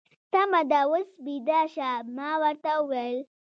[0.31, 1.89] سمه ده، اوس بېده شه.
[2.17, 3.17] ما ورته وویل.